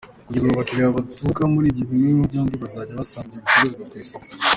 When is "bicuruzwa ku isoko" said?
3.51-4.27